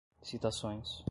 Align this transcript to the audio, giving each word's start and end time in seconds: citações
citações 0.25 0.99